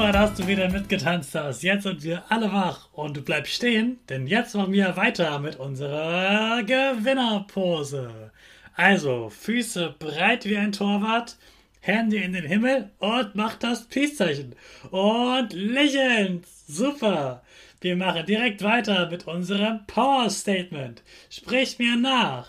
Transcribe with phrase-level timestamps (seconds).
[0.00, 1.62] Super, dass du wieder mitgetanzt hast.
[1.62, 5.56] Jetzt sind wir alle wach und du bleibst stehen, denn jetzt machen wir weiter mit
[5.56, 8.32] unserer Gewinnerpose.
[8.74, 11.36] Also, Füße breit wie ein Torwart,
[11.80, 14.56] Hände in den Himmel und mach das Peace-Zeichen.
[14.90, 16.44] Und lächeln.
[16.66, 17.42] Super.
[17.82, 21.02] Wir machen direkt weiter mit unserem Power-Statement.
[21.28, 22.48] Sprich mir nach.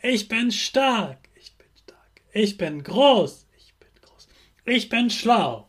[0.00, 1.18] Ich bin stark.
[1.34, 2.22] Ich bin stark.
[2.32, 3.46] Ich bin groß.
[3.58, 4.28] Ich bin groß.
[4.64, 5.68] Ich bin schlau.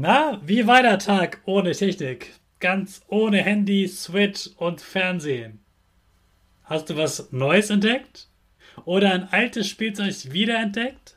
[0.00, 2.32] Na, wie war der Tag ohne Technik?
[2.60, 5.58] Ganz ohne Handy, Switch und Fernsehen.
[6.62, 8.28] Hast du was Neues entdeckt?
[8.84, 11.16] Oder ein altes Spielzeug wiederentdeckt?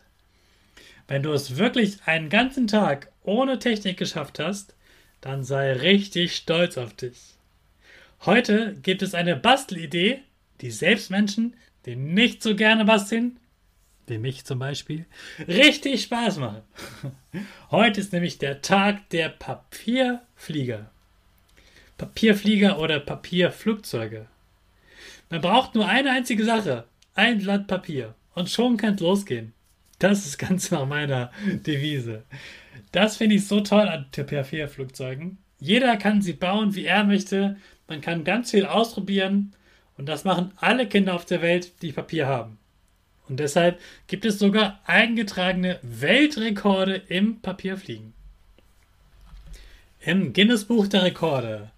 [1.07, 4.73] Wenn du es wirklich einen ganzen Tag ohne Technik geschafft hast,
[5.21, 7.35] dann sei richtig stolz auf dich.
[8.25, 10.23] Heute gibt es eine Bastelidee,
[10.61, 11.55] die selbst Menschen,
[11.85, 13.39] die nicht so gerne basteln,
[14.07, 15.05] wie mich zum Beispiel,
[15.47, 16.61] richtig Spaß machen.
[17.71, 20.91] Heute ist nämlich der Tag der Papierflieger.
[21.97, 24.27] Papierflieger oder Papierflugzeuge.
[25.29, 26.85] Man braucht nur eine einzige Sache,
[27.15, 29.53] ein Blatt Papier und schon kann es losgehen.
[29.99, 32.23] Das ist ganz nach meiner Devise.
[32.91, 35.37] Das finde ich so toll an Papierflugzeugen.
[35.59, 37.57] Jeder kann sie bauen, wie er möchte.
[37.87, 39.53] Man kann ganz viel ausprobieren
[39.97, 42.57] und das machen alle Kinder auf der Welt, die Papier haben.
[43.31, 48.11] Und deshalb gibt es sogar eingetragene Weltrekorde im Papierfliegen.
[50.01, 51.71] Im Guinness Buch der Rekorde.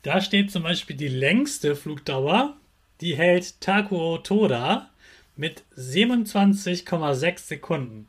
[0.00, 2.56] Da steht zum Beispiel die längste Flugdauer,
[3.02, 4.88] die hält Takuo Toda
[5.36, 8.06] mit 27,6 Sekunden.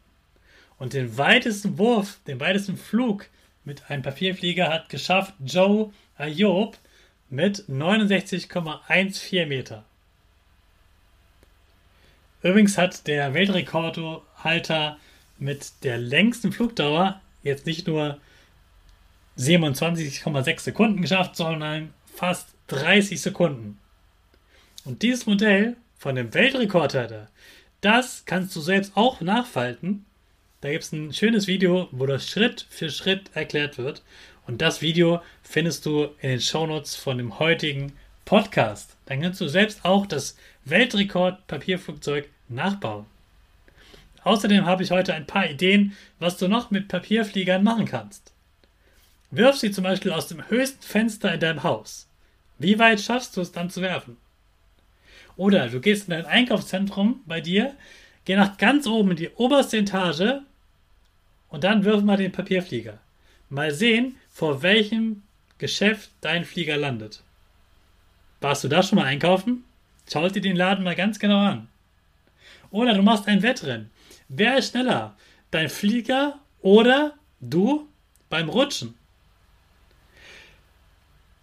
[0.78, 3.25] Und den weitesten Wurf, den weitesten Flug
[3.66, 6.78] mit einem Papierflieger hat geschafft Joe Ayob
[7.29, 9.84] mit 69,14 Meter.
[12.41, 14.97] Übrigens hat der Weltrekordhalter
[15.38, 18.19] mit der längsten Flugdauer jetzt nicht nur
[19.38, 23.79] 27,6 Sekunden geschafft, sondern fast 30 Sekunden.
[24.85, 27.29] Und dieses Modell von dem Weltrekordhalter,
[27.81, 30.06] das kannst du selbst auch nachfalten.
[30.61, 34.03] Da gibt es ein schönes Video, wo das Schritt für Schritt erklärt wird.
[34.45, 37.94] Und das Video findest du in den Shownotes von dem heutigen
[38.25, 38.97] Podcast.
[39.09, 43.07] Dann kannst du selbst auch das Weltrekord-Papierflugzeug nachbauen.
[44.23, 48.31] Außerdem habe ich heute ein paar Ideen, was du noch mit Papierfliegern machen kannst.
[49.31, 52.07] Wirf sie zum Beispiel aus dem höchsten Fenster in deinem Haus.
[52.59, 54.17] Wie weit schaffst du es dann zu werfen?
[55.38, 57.75] Oder du gehst in dein Einkaufszentrum bei dir,
[58.25, 60.41] geh nach ganz oben in die oberste Etage
[61.47, 63.00] und dann wirf mal den Papierflieger.
[63.50, 65.23] Mal sehen, vor welchem
[65.57, 67.23] Geschäft dein Flieger landet.
[68.41, 69.65] Warst du da schon mal einkaufen?
[70.12, 71.68] Schau dir den Laden mal ganz genau an.
[72.71, 73.91] Oder du machst ein Wettrennen.
[74.27, 75.15] Wer ist schneller?
[75.51, 77.88] Dein Flieger oder du
[78.30, 78.95] beim Rutschen?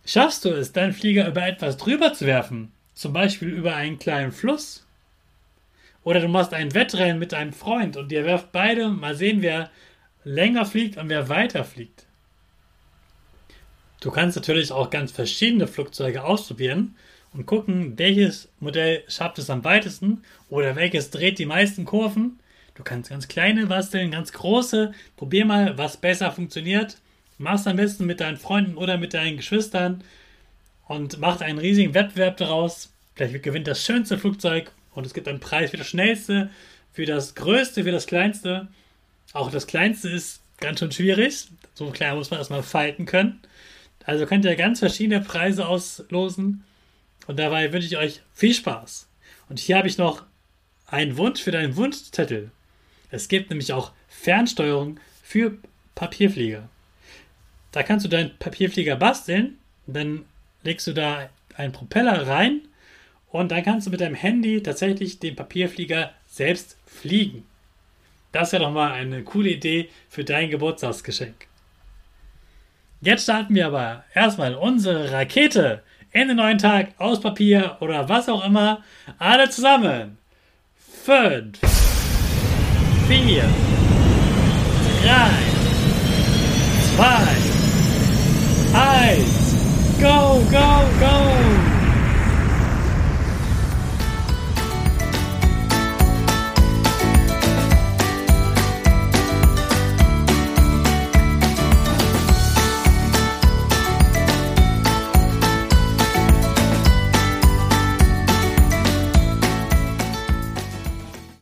[0.05, 2.73] Schaffst du es, deinen Flieger über etwas drüber zu werfen?
[2.95, 4.87] Zum Beispiel über einen kleinen Fluss?
[6.05, 9.71] Oder du machst ein Wettrennen mit einem Freund und ihr werft beide, mal sehen, wer
[10.23, 12.06] länger fliegt und wer weiter fliegt.
[14.01, 16.95] Du kannst natürlich auch ganz verschiedene Flugzeuge ausprobieren
[17.33, 22.39] und gucken, welches Modell schafft es am weitesten oder welches dreht die meisten Kurven.
[22.75, 24.93] Du kannst ganz kleine basteln, ganz große.
[25.17, 26.99] Probier mal, was besser funktioniert.
[27.39, 30.05] Mach's am besten mit deinen Freunden oder mit deinen Geschwistern
[30.87, 32.93] und macht einen riesigen Wettbewerb daraus.
[33.15, 36.51] Vielleicht gewinnt das schönste Flugzeug und es gibt einen Preis für das schnellste,
[36.93, 38.69] für das größte, für das kleinste.
[39.33, 41.49] Auch das kleinste ist ganz schön schwierig.
[41.75, 43.41] So klein muss man erstmal falten können.
[44.07, 46.65] Also könnt ihr ganz verschiedene Preise auslosen.
[47.27, 49.09] Und dabei wünsche ich euch viel Spaß.
[49.49, 50.25] Und hier habe ich noch
[50.87, 52.53] einen Wunsch für deinen Wunschzettel.
[53.11, 55.59] Es gibt nämlich auch Fernsteuerung für
[55.97, 56.69] Papierflieger.
[57.73, 60.25] Da kannst du deinen Papierflieger basteln, dann
[60.63, 62.63] legst du da einen Propeller rein
[63.31, 67.45] und dann kannst du mit deinem Handy tatsächlich den Papierflieger selbst fliegen.
[68.33, 71.49] Das wäre doch mal eine coole Idee für dein Geburtstagsgeschenk.
[73.01, 75.83] Jetzt starten wir aber erstmal unsere Rakete
[76.13, 78.83] in den neuen Tag aus Papier oder was auch immer.
[79.19, 80.17] Alle zusammen.
[81.05, 81.59] Fünf,
[83.07, 83.45] vier,
[85.03, 85.46] drei, zwei,